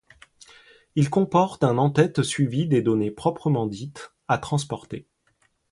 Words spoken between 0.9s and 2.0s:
Il comporte un